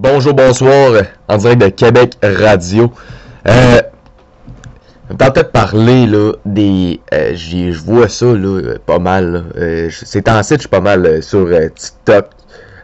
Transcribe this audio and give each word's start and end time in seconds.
Bonjour, 0.00 0.32
bonsoir, 0.32 1.02
en 1.26 1.36
direct 1.38 1.60
de 1.60 1.68
Québec 1.70 2.12
Radio. 2.22 2.92
Euh, 3.48 3.80
peut-être 5.08 5.50
parler 5.50 6.06
là, 6.06 6.34
des. 6.44 7.00
Euh, 7.12 7.32
je 7.34 7.76
vois 7.80 8.08
ça 8.08 8.26
là, 8.26 8.74
pas 8.86 9.00
mal. 9.00 9.32
là. 9.32 9.42
Euh, 9.56 9.90
je- 9.90 10.04
ces 10.04 10.22
temps-ci, 10.22 10.54
je 10.54 10.60
suis 10.60 10.68
pas 10.68 10.80
mal 10.80 11.04
euh, 11.04 11.20
sur 11.20 11.46
euh, 11.46 11.68
TikTok, 11.74 12.26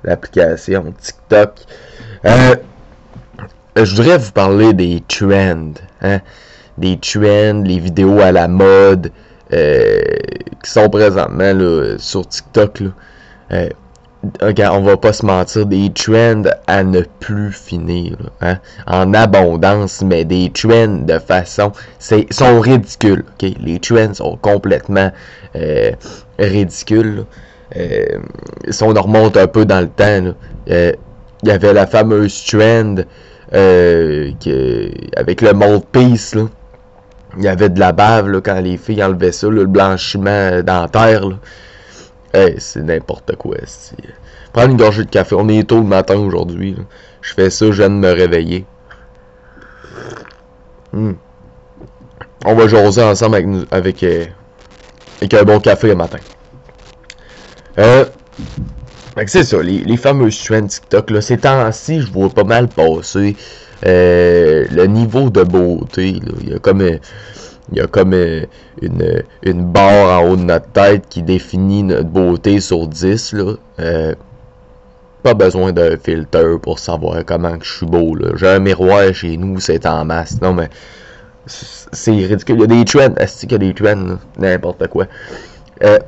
l'application 0.03 0.93
TikTok. 1.01 1.53
Euh, 2.25 2.57
je 3.77 3.95
voudrais 3.95 4.19
vous 4.19 4.33
parler 4.33 4.73
des 4.73 5.01
trends. 5.07 5.73
Hein? 6.03 6.19
Des 6.79 6.99
trends, 6.99 7.63
les 7.65 7.79
vidéos 7.79 8.19
à 8.23 8.33
la 8.33 8.49
mode 8.49 9.13
euh, 9.53 10.01
qui 10.65 10.69
sont 10.69 10.89
présentement 10.91 11.53
là, 11.53 11.95
sur 11.99 12.27
TikTok. 12.27 12.83
Regarde, 14.41 14.77
on 14.79 14.83
va 14.83 14.97
pas 14.97 15.13
se 15.13 15.25
mentir, 15.27 15.67
des 15.67 15.93
trends 15.93 16.45
à 16.67 16.83
ne 16.83 17.03
plus 17.21 17.53
finir, 17.53 18.17
hein, 18.41 18.59
en 18.87 19.13
abondance, 19.13 20.03
mais 20.03 20.25
des 20.25 20.51
trends 20.51 21.03
de 21.05 21.19
façon, 21.19 21.73
c'est 21.99 22.33
sont 22.33 22.61
ridicules, 22.61 23.25
ok, 23.35 23.51
les 23.61 23.79
trends 23.81 24.15
sont 24.15 24.37
complètement 24.37 25.11
euh, 25.57 25.91
ridicules. 26.39 27.25
Euh, 27.77 28.05
si 28.69 28.83
on 28.83 28.89
remonte 28.89 29.37
un 29.37 29.47
peu 29.47 29.65
dans 29.65 29.81
le 29.81 29.89
temps, 29.89 30.35
euh, 30.71 30.93
il 31.43 31.49
y 31.49 31.53
avait 31.53 31.73
la 31.73 31.87
fameuse 31.87 32.45
trend 32.45 32.97
avec 33.53 35.41
le 35.41 35.79
piece, 35.93 36.35
là, 36.35 36.45
il 37.37 37.43
y 37.43 37.49
avait 37.49 37.69
de 37.69 37.81
la 37.81 37.93
bave 37.93 38.41
quand 38.43 38.61
les 38.61 38.77
filles 38.77 39.03
enlevaient 39.03 39.33
ça, 39.33 39.49
le 39.49 39.67
blanchiment 39.67 40.63
dentaire. 40.63 41.29
Hey, 42.35 42.57
c'est 42.59 42.83
n'importe 42.83 43.37
quoi. 43.37 43.59
Prendre 44.53 44.73
une 44.73 44.77
gorgée 44.77 45.05
de 45.05 45.09
café. 45.09 45.37
On 45.37 45.49
est 45.49 45.69
tôt 45.69 45.77
le 45.77 45.85
matin 45.85 46.17
aujourd'hui. 46.17 46.75
Je 47.23 47.33
fais 47.33 47.49
ça, 47.49 47.67
je 47.67 47.73
viens 47.81 47.89
de 47.89 47.95
me 47.95 48.11
réveiller. 48.11 48.65
Hmm. 50.93 51.13
On 52.45 52.55
va 52.57 52.67
jaser 52.67 53.05
ensemble 53.05 53.37
avec, 53.37 53.47
nous- 53.47 53.65
avec, 53.71 54.03
euh, 54.03 54.25
avec 55.21 55.33
un 55.35 55.45
bon 55.45 55.61
café 55.61 55.87
le 55.87 55.95
matin. 55.95 56.19
Euh, 57.79 58.05
c'est 59.27 59.45
ça, 59.45 59.63
les, 59.63 59.97
fameuses 59.97 60.43
trends 60.43 60.67
TikTok, 60.67 61.11
là, 61.11 61.21
ces 61.21 61.39
temps-ci, 61.39 62.01
je 62.01 62.11
vois 62.11 62.31
pas 62.31 62.43
mal 62.43 62.67
passer 62.67 63.37
euh, 63.87 64.67
le 64.73 64.87
niveau 64.87 65.31
de 65.31 65.45
beauté. 65.45 66.21
Il 66.41 66.49
y 66.49 66.55
a 66.55 66.59
comme, 66.59 66.83
il 67.73 67.79
y 67.79 67.81
a 67.81 67.87
comme 67.87 68.13
euh, 68.15 68.45
une, 68.83 69.23
une 69.43 69.65
barre 69.65 70.21
en 70.21 70.29
haut 70.29 70.37
de 70.37 70.43
notre 70.43 70.71
tête 70.71 71.05
qui 71.09 71.23
définit 71.23 71.83
notre 71.83 72.09
beauté 72.09 72.61
sur 72.61 72.87
10. 72.87 73.33
Là. 73.33 73.55
Euh, 73.81 74.15
pas 75.23 75.35
besoin 75.35 75.73
d'un 75.73 75.97
filtre 75.97 76.59
pour 76.59 76.79
savoir 76.79 77.25
comment 77.25 77.57
que 77.57 77.65
je 77.65 77.77
suis 77.79 77.87
beau. 77.87 78.17
J'ai 78.37 78.49
un 78.49 78.59
miroir 78.59 79.13
chez 79.15 79.37
nous, 79.39 79.59
c'est 79.59 79.87
en 79.87 80.05
masse. 80.05 80.41
Non, 80.43 80.53
mais 80.53 80.69
c'est 81.47 82.13
ridicule. 82.13 82.57
Il 82.57 82.61
y 82.61 82.65
a 82.65 82.67
des 82.67 82.85
trends. 82.85 83.15
Est-ce 83.17 83.41
qu'il 83.41 83.53
y 83.53 83.55
a 83.55 83.59
des 83.59 83.75
trends? 83.75 84.19
N'importe 84.39 84.87
quoi. 84.89 85.07
Euh, 85.83 85.99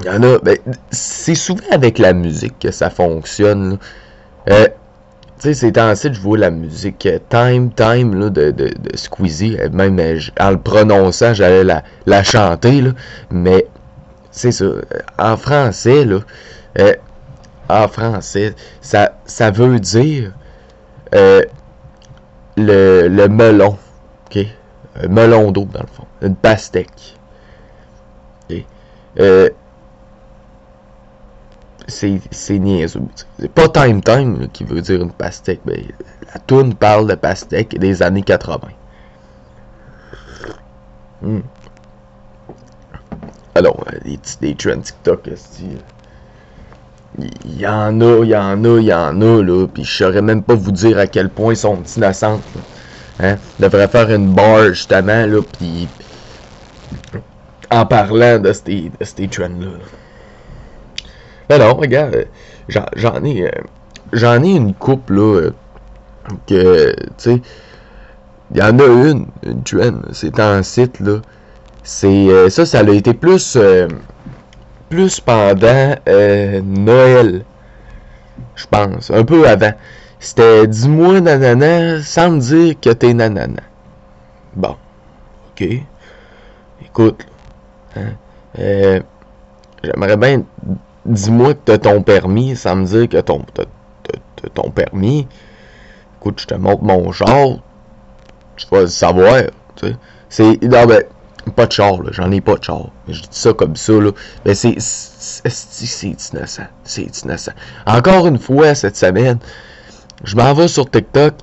il 0.00 0.06
y 0.06 0.10
en 0.10 0.22
a. 0.22 0.38
Ben, 0.38 0.58
c'est 0.90 1.36
souvent 1.36 1.62
avec 1.70 1.98
la 1.98 2.12
musique 2.12 2.58
que 2.58 2.72
ça 2.72 2.90
fonctionne. 2.90 3.78
Euh, 4.48 4.66
tu 5.40 5.48
sais, 5.48 5.54
ces 5.54 5.72
temps-ci, 5.72 6.12
je 6.12 6.20
vois 6.20 6.38
la 6.38 6.50
musique 6.50 7.06
euh, 7.06 7.18
Time, 7.30 7.72
Time 7.72 8.14
là, 8.18 8.28
de, 8.30 8.50
de, 8.50 8.68
de 8.68 8.96
Squeezie. 8.96 9.56
euh, 9.58 9.70
Même 9.70 9.98
euh, 9.98 10.18
en 10.38 10.50
le 10.50 10.58
prononçant, 10.58 11.32
j'allais 11.34 11.64
la, 12.06 12.22
chanter. 12.22 12.82
Là, 12.82 12.90
mais 13.30 13.66
c'est 14.30 14.52
ça. 14.52 14.66
En 15.18 15.36
français, 15.36 16.04
là, 16.04 16.20
en 17.68 17.88
français, 17.88 18.54
ça, 18.80 19.12
ça 19.24 19.50
veut 19.50 19.80
dire 19.80 20.32
le, 21.12 21.48
le 22.56 23.28
melon. 23.28 23.76
OK? 24.26 24.46
Un 25.02 25.08
melon 25.08 25.50
d'eau, 25.52 25.66
dans 25.72 25.80
le 25.80 25.86
fond. 25.86 26.06
Une 26.22 26.36
pastèque. 26.36 27.16
C'est 31.90 32.58
niaiseux. 32.58 33.00
C'est 33.38 33.50
pas 33.50 33.68
Time 33.68 34.02
Time 34.02 34.40
là, 34.40 34.46
qui 34.52 34.64
veut 34.64 34.80
dire 34.80 35.02
une 35.02 35.12
pastèque. 35.12 35.60
mais 35.66 35.84
la 36.32 36.40
toune 36.40 36.74
parle 36.74 37.08
de 37.08 37.14
pastèque 37.14 37.78
des 37.78 38.02
années 38.02 38.22
80. 38.22 38.60
Hmm. 41.22 41.40
Alors, 43.54 43.84
euh, 43.92 43.98
des, 44.04 44.16
petits- 44.16 44.38
des 44.40 44.54
trends 44.54 44.80
TikTok, 44.80 45.28
euh, 45.28 45.36
il 47.18 47.60
y 47.60 47.66
en 47.66 48.00
a, 48.00 48.22
il 48.24 48.28
y 48.30 48.36
en 48.36 48.64
a, 48.64 48.78
il 48.78 48.84
y 48.84 48.94
en 48.94 49.20
a, 49.20 49.42
là, 49.42 49.66
puis 49.66 49.84
je 49.84 49.92
saurais 50.04 50.22
même 50.22 50.42
pas 50.42 50.54
vous 50.54 50.70
dire 50.72 50.98
à 50.98 51.06
quel 51.06 51.28
point 51.28 51.52
ils 51.52 51.56
sont 51.56 51.82
innocentes. 51.96 52.42
là. 52.54 53.36
Hein? 53.62 53.68
Faire 53.88 54.10
une 54.10 54.32
barre, 54.32 54.68
justement, 54.68 55.26
là, 55.26 55.40
puis 55.58 55.88
en 57.70 57.86
parlant 57.86 58.38
de 58.38 58.52
ces, 58.52 58.90
de 58.98 59.04
ces 59.04 59.28
trends-là. 59.28 59.68
Mais 61.50 61.58
non, 61.58 61.74
regarde, 61.74 62.14
euh, 62.14 62.24
j'en 62.94 63.24
ai, 63.24 63.42
euh, 63.44 63.50
j'en 64.12 64.40
ai 64.40 64.52
une 64.52 64.72
coupe, 64.72 65.10
là, 65.10 65.20
euh, 65.40 65.50
que, 66.46 66.94
tu 66.94 67.08
sais, 67.16 67.42
il 68.52 68.58
y 68.58 68.62
en 68.62 68.78
a 68.78 68.84
une, 68.84 69.26
une 69.42 69.60
trend, 69.64 70.00
c'est 70.12 70.38
en 70.38 70.62
site, 70.62 71.00
là. 71.00 71.20
C'est, 71.82 72.50
ça, 72.50 72.64
ça 72.66 72.80
a 72.80 72.90
été 72.90 73.14
plus, 73.14 73.58
plus 74.90 75.18
pendant 75.18 75.96
Noël, 76.06 77.44
je 78.54 78.66
pense, 78.70 79.10
un 79.10 79.24
peu 79.24 79.48
avant. 79.48 79.72
C'était 80.20 80.68
dis-moi 80.68 81.20
nanana 81.20 82.00
sans 82.02 82.30
me 82.30 82.38
dire 82.38 82.74
que 82.80 82.90
t'es 82.90 83.12
nanana. 83.12 83.62
Bon, 84.54 84.76
ok. 85.50 85.66
Écoute, 86.84 87.26
hein, 87.96 88.12
j'aimerais 89.82 90.16
bien 90.16 90.42
dis-moi 91.06 91.54
que 91.54 91.60
t'as 91.64 91.78
ton 91.78 92.02
permis 92.02 92.56
sans 92.56 92.76
me 92.76 92.84
dire 92.84 93.08
que 93.08 93.20
ton 93.20 93.44
t'as 93.54 94.48
ton 94.54 94.70
permis. 94.70 95.26
Écoute, 96.20 96.40
je 96.40 96.46
te 96.46 96.54
montre 96.54 96.82
mon 96.82 97.12
char, 97.12 97.58
tu 98.56 98.66
vas 98.70 98.80
le 98.80 98.86
savoir, 98.86 99.42
tu 99.76 99.88
sais. 99.88 99.96
C'est 100.28 100.62
non 100.62 100.86
ben 100.86 101.02
pas 101.56 101.66
de 101.66 101.72
char 101.72 102.02
là, 102.02 102.10
j'en 102.12 102.30
ai 102.30 102.40
pas 102.40 102.56
de 102.56 102.64
char. 102.64 102.90
Je 103.08 103.20
dis 103.20 103.28
ça 103.30 103.52
comme 103.52 103.76
ça 103.76 103.92
là, 103.94 104.10
mais 104.44 104.54
c'est 104.54 104.76
c'est 104.78 106.16
innocent, 106.32 106.66
c'est 106.84 107.24
innocent. 107.24 107.52
Encore 107.86 108.26
une 108.26 108.38
fois 108.38 108.74
cette 108.74 108.96
semaine, 108.96 109.38
je 110.24 110.36
m'en 110.36 110.52
vais 110.54 110.68
sur 110.68 110.88
TikTok, 110.90 111.34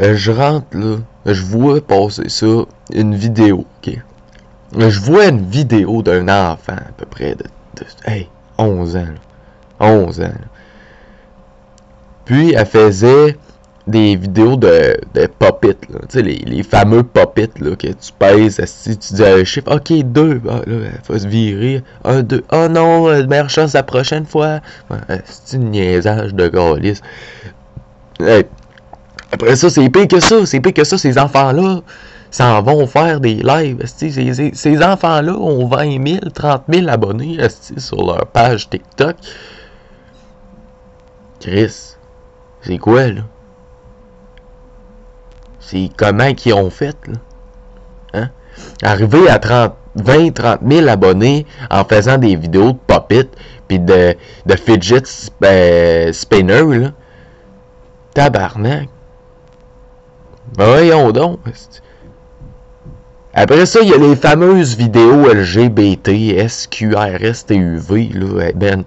euh, 0.00 0.14
je 0.14 0.32
rentre 0.32 0.76
là, 0.76 0.96
je 1.26 1.42
vois 1.42 1.80
passer 1.80 2.28
ça, 2.28 2.46
une 2.92 3.14
vidéo, 3.14 3.66
ok? 3.82 3.98
Je 4.78 5.00
vois 5.00 5.26
une 5.26 5.44
vidéo 5.44 6.02
d'un 6.02 6.28
enfant 6.28 6.76
à 6.76 6.92
peu 6.96 7.06
près 7.06 7.34
de 7.34 7.44
hey, 8.06 8.28
11 8.58 8.96
ans, 8.96 9.00
là. 9.00 9.86
11 9.86 10.20
ans. 10.20 10.34
Puis 12.24 12.52
elle 12.52 12.66
faisait 12.66 13.36
des 13.86 14.16
vidéos 14.16 14.56
de, 14.56 14.96
de. 15.14 15.28
Tu 15.62 15.76
sais, 16.08 16.22
les, 16.22 16.36
les 16.38 16.62
fameux 16.62 17.02
pop-it, 17.02 17.58
là, 17.58 17.74
que 17.76 17.88
tu 17.88 18.12
pèses, 18.18 18.62
si 18.64 18.96
tu 18.96 19.14
dis 19.14 19.24
un 19.24 19.42
chiffre, 19.44 19.74
ok, 19.74 20.04
deux, 20.04 20.40
ah, 20.48 20.60
là, 20.66 20.76
va 21.08 21.18
se 21.18 21.26
virer, 21.26 21.82
un, 22.04 22.22
deux, 22.22 22.44
oh 22.52 22.68
non, 22.68 23.08
euh, 23.08 23.26
meilleure 23.26 23.50
chance 23.50 23.72
la 23.72 23.82
prochaine 23.82 24.26
fois. 24.26 24.60
C'est 25.24 25.56
une 25.56 25.70
niaisage 25.70 26.34
de. 26.34 26.50
Hey, 28.20 28.44
après 29.32 29.56
ça, 29.56 29.70
c'est 29.70 29.88
pire 29.88 30.08
que 30.08 30.20
ça, 30.20 30.46
c'est 30.46 30.60
pire 30.60 30.74
que 30.74 30.84
ça, 30.84 30.98
ces 30.98 31.18
enfants-là 31.18 31.80
s'en 32.30 32.62
vont 32.62 32.86
faire 32.86 33.20
des 33.20 33.34
lives. 33.34 33.84
Ces, 33.86 34.82
enfants-là 34.82 35.32
ont 35.32 35.66
20 35.66 36.06
000, 36.06 36.30
30 36.32 36.62
000 36.68 36.88
abonnés 36.88 37.38
sur 37.76 38.04
leur 38.04 38.26
page 38.26 38.68
TikTok. 38.70 39.16
Chris, 41.40 41.96
c'est 42.62 42.78
quoi, 42.78 43.08
là? 43.08 43.22
C'est 45.58 45.90
comment 45.96 46.32
qu'ils 46.34 46.54
ont 46.54 46.70
fait, 46.70 46.96
là? 47.06 47.14
Hein? 48.12 48.30
Arriver 48.82 49.28
à 49.28 49.38
30, 49.38 49.74
20, 49.94 50.32
30 50.34 50.60
000 50.66 50.88
abonnés 50.88 51.46
en 51.70 51.84
faisant 51.84 52.18
des 52.18 52.36
vidéos 52.36 52.72
de 52.72 52.78
pop-it 52.86 53.28
puis 53.68 53.78
de, 53.78 54.16
de 54.46 54.56
fidget 54.56 55.02
sp- 55.04 55.30
euh, 55.44 56.12
spinner, 56.12 56.78
là. 56.78 56.92
Tabarnak. 58.14 58.88
Voyons 60.56 61.12
donc. 61.12 61.38
Après 63.32 63.64
ça, 63.64 63.80
il 63.80 63.88
y 63.88 63.94
a 63.94 63.98
les 63.98 64.16
fameuses 64.16 64.76
vidéos 64.76 65.32
LGBT, 65.32 66.48
SQRS, 66.48 67.46
TUV, 67.46 68.10
là, 68.12 68.48
eh 68.48 68.52
ben. 68.52 68.84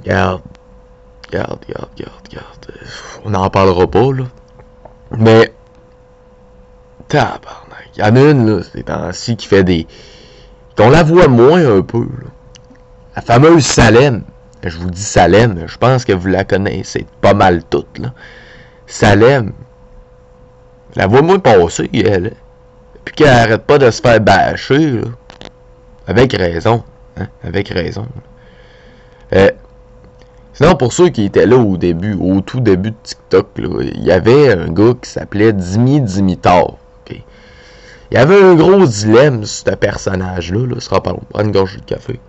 Regarde. 0.00 0.42
Regarde, 1.28 1.58
regarde, 1.68 1.88
regarde. 2.28 2.66
Euh, 2.70 2.86
On 3.24 3.30
n'en 3.30 3.48
parlera 3.50 3.86
pas, 3.86 4.12
là. 4.12 4.24
Mais. 5.16 5.52
Tabarnak. 7.06 7.90
Il 7.96 8.00
y 8.00 8.02
en 8.02 8.16
a 8.16 8.30
une, 8.30 8.56
là, 8.56 8.62
ces 8.64 8.82
temps-ci, 8.82 9.36
qui 9.36 9.46
fait 9.46 9.62
des. 9.62 9.86
qu'on 10.76 10.90
la 10.90 11.04
voit 11.04 11.28
moins 11.28 11.64
un 11.64 11.82
peu, 11.82 12.00
là. 12.00 12.30
La 13.14 13.22
fameuse 13.22 13.64
Salem. 13.64 14.24
je 14.64 14.76
vous 14.78 14.90
dis 14.90 15.02
Salem, 15.02 15.66
je 15.66 15.76
pense 15.76 16.04
que 16.04 16.12
vous 16.12 16.28
la 16.28 16.42
connaissez 16.42 17.06
pas 17.20 17.34
mal 17.34 17.62
toutes, 17.62 17.98
là. 17.98 18.12
Salem, 18.88 19.52
la 20.96 21.06
voix 21.06 21.22
moins 21.22 21.38
passer, 21.38 21.88
elle. 21.92 22.34
Puis 23.04 23.14
qu'elle 23.14 23.28
arrête 23.28 23.62
pas 23.62 23.78
de 23.78 23.90
se 23.90 24.00
faire 24.00 24.20
bâcher. 24.20 25.00
Avec 26.06 26.32
raison. 26.34 26.84
Hein? 27.16 27.28
Avec 27.44 27.68
raison. 27.68 28.06
Euh, 29.34 29.50
sinon, 30.52 30.74
pour 30.76 30.92
ceux 30.92 31.08
qui 31.08 31.24
étaient 31.24 31.46
là 31.46 31.56
au 31.56 31.76
début, 31.76 32.14
au 32.14 32.40
tout 32.40 32.60
début 32.60 32.90
de 32.90 32.96
TikTok, 33.02 33.48
il 33.56 34.04
y 34.04 34.12
avait 34.12 34.52
un 34.52 34.68
gars 34.68 34.92
qui 35.00 35.10
s'appelait 35.10 35.52
Dimi 35.52 36.00
Dimitar. 36.00 36.76
Il 38.12 38.16
y 38.16 38.18
avait 38.18 38.42
un 38.42 38.54
gros 38.54 38.84
dilemme 38.84 39.46
sur 39.46 39.70
ce 39.70 39.74
personnage-là. 39.74 40.66
Là. 40.66 40.80
Sera 40.80 41.02
pas. 41.02 41.14
Prends 41.30 41.44
une 41.44 41.50
gorge 41.50 41.78
de 41.78 41.82
café. 41.82 42.20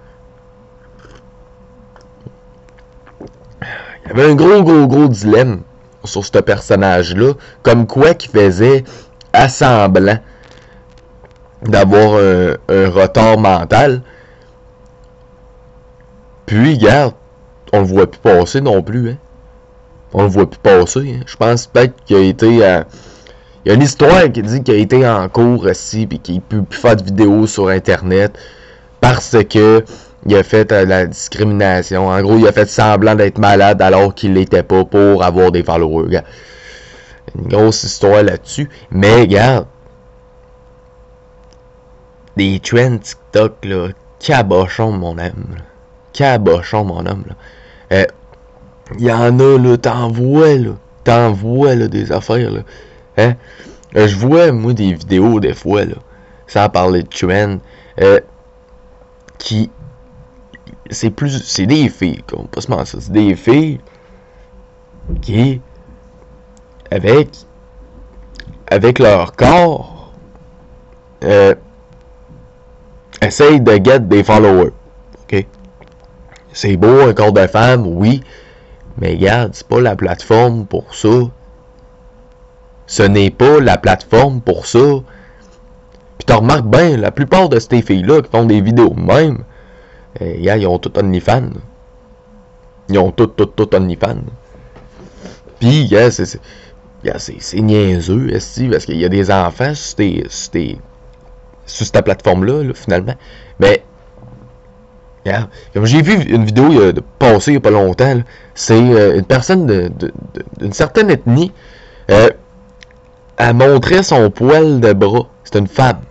Il 3.61 4.07
y 4.07 4.11
avait 4.11 4.31
un 4.31 4.35
gros, 4.35 4.63
gros, 4.63 4.87
gros 4.87 5.09
dilemme 5.09 5.59
sur 6.05 6.23
ce 6.23 6.37
personnage-là. 6.37 7.33
Comme 7.63 7.85
quoi 7.85 8.13
qui 8.13 8.29
faisait 8.29 8.85
assemblant 9.33 10.19
d'avoir 11.65 12.19
un, 12.19 12.89
retard 12.89 13.38
mental. 13.38 14.01
Puis, 16.45 16.75
regarde, 16.75 17.13
on 17.71 17.80
le 17.80 17.86
voit 17.86 18.10
plus 18.10 18.19
passer 18.19 18.62
non 18.62 18.81
plus. 18.81 19.12
Hein. 19.12 19.18
On 20.13 20.24
le 20.24 20.30
voit 20.30 20.50
plus 20.50 20.60
passer. 20.60 21.15
Hein. 21.15 21.24
Je 21.25 21.36
pense 21.36 21.68
peut-être 21.68 21.95
qu'il 22.06 22.18
a 22.18 22.19
été 22.19 22.65
à 22.65 22.86
il 23.65 23.69
y 23.69 23.71
a 23.71 23.75
une 23.75 23.81
histoire 23.81 24.30
qui 24.30 24.42
dit 24.42 24.62
qu'il 24.62 24.74
a 24.74 24.77
été 24.77 25.07
en 25.07 25.30
cours 25.30 25.65
aussi, 25.65 26.06
puis 26.06 26.19
qu'il 26.19 26.42
peut 26.42 26.63
plus 26.63 26.80
faire 26.80 26.98
de 26.98 27.04
vidéos 27.04 27.48
sur 27.48 27.69
Internet 27.69 28.38
parce 29.00 29.38
que 29.50 29.86
il 30.25 30.36
a 30.36 30.44
fait 30.44 30.71
euh, 30.71 30.86
la 30.86 31.06
discrimination. 31.06 32.07
En 32.07 32.21
gros, 32.21 32.38
il 32.38 32.48
a 32.48 32.51
fait 32.51 32.68
semblant 32.68 33.16
d'être 33.16 33.38
malade 33.38 33.81
alors 33.81 34.13
qu'il 34.16 34.33
l'était 34.33 34.63
pas 34.63 34.83
pour 34.83 35.24
avoir 35.24 35.51
des 35.51 35.63
followers. 35.63 36.19
Une 37.36 37.48
grosse 37.48 37.83
histoire 37.83 38.24
là-dessus. 38.24 38.69
Mais 38.92 39.21
regarde, 39.21 39.66
des 42.38 42.59
trends 42.59 42.97
TikTok, 42.97 43.65
là, 43.65 43.88
cabochon, 44.19 44.91
mon 44.91 45.18
homme. 45.18 45.57
Cabochon, 46.13 46.85
mon 46.85 47.06
homme. 47.06 47.25
Il 47.91 47.97
euh, 47.97 48.06
y 49.00 49.12
en 49.12 49.39
a, 49.39 49.57
là, 49.57 49.77
t'envoies, 49.77 50.56
là. 50.56 50.71
T'envoies, 51.03 51.75
là, 51.75 51.88
des 51.88 52.12
affaires, 52.12 52.51
là. 52.51 52.62
Hein? 53.18 53.35
Euh, 53.95 54.07
je 54.07 54.15
vois, 54.15 54.51
moi, 54.51 54.74
des 54.74 54.94
vidéos, 54.94 55.39
des 55.39 55.53
fois, 55.53 55.85
là, 55.85 55.95
sans 56.47 56.69
parler 56.69 57.03
de 57.03 57.09
trend, 57.09 57.57
euh, 58.01 58.19
qui. 59.38 59.69
C'est 60.89 61.09
plus. 61.09 61.44
C'est 61.44 61.65
des 61.65 61.89
filles, 61.89 62.24
qu'on 62.24 62.44
pas 62.45 62.62
se 62.62 62.69
mentir. 62.69 63.00
C'est 63.01 63.12
des 63.12 63.35
filles 63.35 63.80
qui. 65.21 65.62
Avec. 66.91 67.30
Avec 68.68 69.00
leur 69.00 69.35
corps. 69.35 70.13
Euh, 71.24 71.56
essayent 73.23 73.61
de 73.61 73.73
get 73.83 73.99
des 73.99 74.23
followers. 74.23 74.71
OK? 75.23 75.45
C'est 76.53 76.77
beau, 76.77 77.01
un 77.01 77.13
corps 77.13 77.33
de 77.33 77.47
femme, 77.47 77.87
oui. 77.87 78.23
Mais 78.97 79.11
regarde, 79.11 79.51
c'est 79.53 79.67
pas 79.67 79.81
la 79.81 79.95
plateforme 79.95 80.65
pour 80.65 80.93
ça. 80.93 81.09
Ce 82.85 83.03
n'est 83.03 83.31
pas 83.31 83.59
la 83.59 83.77
plateforme 83.77 84.41
pour 84.41 84.67
ça. 84.67 85.01
Puis 86.17 86.25
tu 86.27 86.33
remarques 86.33 86.65
bien, 86.67 86.97
la 86.97 87.11
plupart 87.11 87.49
de 87.49 87.59
ces 87.59 87.81
filles-là 87.81 88.21
qui 88.21 88.29
font 88.29 88.45
des 88.45 88.61
vidéos 88.61 88.93
même, 88.93 89.43
eh, 90.19 90.39
ils 90.39 90.67
ont 90.67 90.77
tout 90.77 90.97
OnlyFans. 90.97 91.49
Ils 92.89 92.99
ont 92.99 93.11
tout, 93.11 93.27
tout, 93.27 93.47
tout 93.47 93.73
OnlyFans. 93.75 94.21
Puis, 95.59 95.85
yeah, 95.85 96.11
c'est 96.11 96.39
c'est 97.17 97.59
niaiseux, 97.59 98.29
parce 98.71 98.85
qu'il 98.85 98.97
y 98.97 99.05
a 99.05 99.09
des 99.09 99.31
enfants 99.31 99.73
sur, 99.75 99.95
tes, 99.97 100.77
sur, 101.65 101.86
cette 101.86 102.04
plateforme-là, 102.04 102.74
finalement. 102.74 103.15
Mais, 103.60 103.83
comme 105.74 105.86
j'ai 105.86 106.01
vu 106.01 106.21
une 106.24 106.44
vidéo 106.44 106.69
il 106.71 107.51
n'y 107.51 107.57
a 107.57 107.60
pas 107.62 107.69
longtemps, 107.71 108.21
c'est 108.56 108.74
euh, 108.74 109.18
une 109.18 109.25
personne 109.25 109.89
d'une 110.60 110.74
certaine 110.74 111.10
ethnie 111.10 111.51
euh, 112.12 112.30
elle 113.38 113.56
montrait 113.56 114.04
son 114.04 114.30
poil 114.30 114.80
de 114.80 114.94
bras. 114.94 115.27
C'est 115.44 115.57
une 115.57 115.68
femme. 115.68 116.01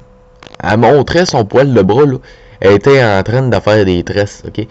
Elle 0.63 0.79
montrait 0.79 1.27
son 1.27 1.45
poil 1.45 1.73
de 1.73 1.83
bras, 1.83 2.07
là. 2.07 2.19
Elle 2.61 2.73
était 2.73 3.03
en 3.05 3.23
train 3.23 3.43
de 3.43 3.61
faire 3.61 3.85
des 3.85 4.05
tresses, 4.05 4.43
ok? 4.47 4.67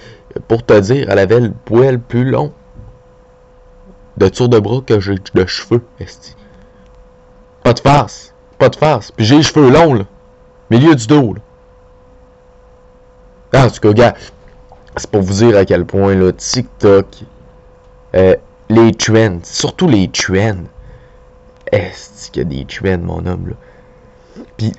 Pour 0.48 0.63
te 0.63 0.80
dire, 0.80 1.07
elle 1.10 1.19
avait 1.19 1.42
le 1.42 1.51
poil 1.66 2.00
plus 2.00 2.24
long 2.24 2.54
de 4.18 4.30
tour 4.30 4.48
de 4.48 4.60
bras 4.60 4.81
que 4.86 5.00
j'ai 5.00 5.16
de 5.34 5.45
cheveux, 5.45 5.84
esti. 6.00 6.36
Pas 7.63 7.74
de 7.74 7.80
face. 7.80 8.34
Pas 8.57 8.69
de 8.69 8.75
face. 8.75 9.12
Puis 9.12 9.25
j'ai 9.25 9.38
les 9.38 9.44
cheveux 9.44 9.69
longs, 9.69 9.94
là. 9.94 10.04
Milieu 10.71 10.95
du 10.95 11.06
dos. 11.06 11.35
Ah, 13.51 13.65
en 13.65 13.69
tout 13.69 13.81
cas, 13.81 13.91
gars, 13.91 14.13
c'est 14.95 15.12
pour 15.12 15.21
vous 15.21 15.33
dire 15.33 15.57
à 15.57 15.65
quel 15.65 15.85
point, 15.85 16.15
là, 16.15 16.31
TikTok, 16.31 17.07
euh, 18.15 18.38
les 18.69 18.94
trends, 18.94 19.39
surtout 19.44 19.89
les 19.89 20.07
trends, 20.07 20.63
est-ce 21.69 22.31
qu'il 22.31 22.44
y 22.44 22.45
a 22.45 22.59
des 22.59 22.65
trends, 22.65 23.00
mon 23.00 23.25
homme, 23.25 23.50
là? 23.50 24.44
Puis, 24.56 24.71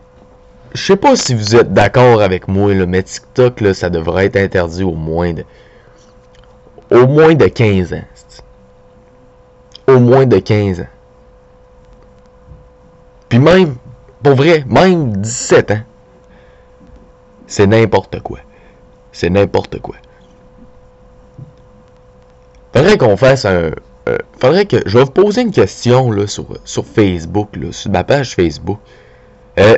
je 0.73 0.83
sais 0.83 0.97
pas 0.97 1.15
si 1.15 1.35
vous 1.35 1.57
êtes 1.57 1.75
d'accord 1.75 2.23
avec 2.23 2.49
moi, 2.49 2.73
là, 2.73 2.87
mais 2.87 3.03
TikTok, 3.03 3.61
là, 3.61 3.75
ça 3.75 3.91
devrait 3.91 4.25
être 4.25 4.37
interdit 4.37 4.85
au 4.85 4.95
moins 4.95 5.35
de... 5.35 5.45
Au 6.91 7.07
moins 7.07 7.35
de 7.35 7.49
15 7.49 7.93
ans. 7.93 8.05
Au 9.87 9.99
moins 9.99 10.25
de 10.25 10.39
15 10.39 10.81
ans. 10.81 10.87
Puis 13.29 13.39
même, 13.39 13.77
pour 14.23 14.35
vrai, 14.35 14.65
même 14.67 15.17
17 15.17 15.71
ans. 15.73 15.81
C'est 17.47 17.67
n'importe 17.67 18.21
quoi. 18.21 18.39
C'est 19.13 19.31
n'importe 19.31 19.81
quoi. 19.81 19.97
Faudrait 22.73 22.97
qu'on 22.97 23.17
fasse 23.17 23.45
un, 23.45 23.73
euh, 24.09 24.19
faudrait 24.41 24.67
que. 24.67 24.77
Je 24.87 24.99
vais 24.99 25.05
vous 25.05 25.11
poser 25.11 25.43
une 25.43 25.51
question 25.51 26.11
sur, 26.27 26.87
Facebook, 26.87 27.51
sur 27.71 27.91
ma 27.91 28.05
page 28.05 28.35
Facebook. 28.35 28.79
Euh, 29.59 29.77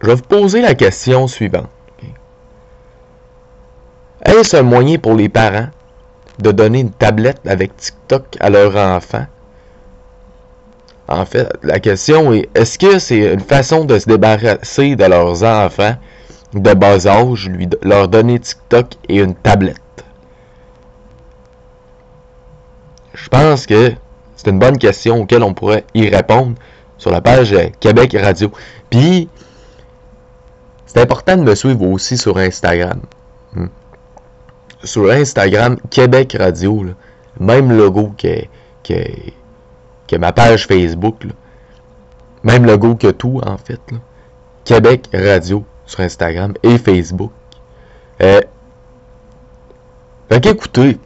je 0.00 0.06
vais 0.06 0.14
vous 0.14 0.22
poser 0.22 0.62
la 0.62 0.74
question 0.74 1.26
suivante. 1.26 1.68
Est-ce 4.24 4.56
un 4.56 4.62
moyen 4.62 4.98
pour 4.98 5.14
les 5.14 5.28
parents 5.28 5.68
de 6.38 6.52
donner 6.52 6.80
une 6.80 6.92
tablette 6.92 7.40
avec 7.46 7.76
TikTok 7.76 8.36
à 8.38 8.50
leur 8.50 8.76
enfant? 8.76 9.26
En 11.10 11.24
fait, 11.24 11.52
la 11.64 11.80
question 11.80 12.32
est 12.32 12.48
est-ce 12.54 12.78
que 12.78 13.00
c'est 13.00 13.32
une 13.34 13.40
façon 13.40 13.84
de 13.84 13.98
se 13.98 14.06
débarrasser 14.06 14.94
de 14.94 15.04
leurs 15.04 15.42
enfants 15.42 15.96
de 16.54 16.72
bas 16.72 17.06
âge, 17.06 17.50
leur 17.82 18.06
donner 18.06 18.38
TikTok 18.38 18.94
et 19.08 19.16
une 19.16 19.34
tablette? 19.34 19.76
Je 23.12 23.28
pense 23.28 23.66
que 23.66 23.92
c'est 24.36 24.50
une 24.50 24.60
bonne 24.60 24.78
question 24.78 25.22
auquel 25.22 25.42
on 25.42 25.52
pourrait 25.52 25.84
y 25.94 26.08
répondre 26.08 26.54
sur 26.96 27.10
la 27.10 27.20
page 27.20 27.52
euh, 27.52 27.66
Québec 27.80 28.16
Radio. 28.18 28.52
Puis, 28.88 29.28
c'est 30.86 31.00
important 31.00 31.36
de 31.36 31.42
me 31.42 31.54
suivre 31.56 31.82
aussi 31.82 32.16
sur 32.16 32.36
Instagram. 32.38 33.00
Hmm. 33.54 33.66
Sur 34.84 35.10
Instagram, 35.10 35.76
Québec 35.90 36.36
Radio, 36.38 36.86
même 37.38 37.76
logo 37.76 38.14
que, 38.16 38.46
ma 40.18 40.32
page 40.32 40.66
Facebook. 40.66 41.26
Même 42.42 42.64
logo 42.64 42.94
que 42.94 43.10
tout, 43.10 43.40
en 43.44 43.58
fait. 43.58 43.80
Québec 44.64 45.08
Radio 45.12 45.64
sur 45.86 46.00
Instagram 46.00 46.54
et 46.62 46.78
Facebook. 46.78 47.32
Euh, 48.22 48.40
fait 50.30 50.40
qu'écoutez, 50.40 50.98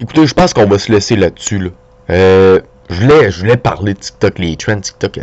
Écoutez, 0.00 0.26
je 0.26 0.34
pense 0.34 0.52
qu'on 0.52 0.66
va 0.66 0.78
se 0.78 0.90
laisser 0.90 1.16
là-dessus. 1.16 1.58
Là. 1.58 1.70
Euh, 2.10 2.60
je, 2.90 3.00
voulais, 3.00 3.30
je 3.30 3.54
parler 3.54 3.94
de 3.94 3.98
TikTok, 3.98 4.38
les 4.38 4.56
trends 4.56 4.80
TikTok, 4.80 5.18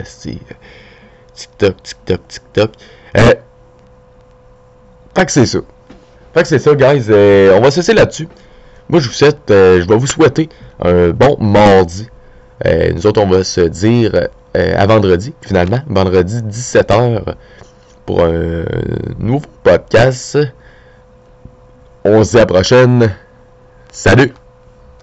TikTok, 1.36 1.84
TikTok, 1.84 2.28
TikTok. 2.28 2.72
Euh, 3.18 3.34
fait 5.16 5.26
que 5.26 5.32
c'est 5.32 5.46
ça. 5.46 5.60
Fait 6.34 6.42
que 6.44 6.48
c'est 6.48 6.60
ça, 6.60 6.74
guys. 6.74 7.06
Euh, 7.10 7.58
on 7.58 7.62
va 7.62 7.72
se 7.72 7.78
laisser 7.78 7.94
là-dessus. 7.94 8.30
Moi, 8.90 9.00
je 9.02 9.08
vous 9.08 9.14
souhaite, 9.14 9.52
euh, 9.52 9.82
je 9.82 9.88
vais 9.88 9.98
vous 9.98 10.08
souhaiter 10.08 10.50
un 10.82 11.10
bon 11.10 11.38
mardi. 11.40 12.08
Euh, 12.66 12.92
nous 12.94 13.08
autres, 13.08 13.22
on 13.22 13.28
va 13.28 13.44
se 13.44 13.62
dire 13.62 14.30
à 14.54 14.86
vendredi, 14.86 15.34
finalement. 15.42 15.80
Vendredi, 15.88 16.42
17h, 16.42 17.36
pour 18.06 18.24
un 18.24 18.66
nouveau 19.20 19.48
podcast. 19.64 20.38
On 22.04 22.24
se 22.24 22.32
dit 22.32 22.38
à 22.38 22.40
la 22.42 22.46
prochaine. 22.48 23.16
Salut! 23.92 24.34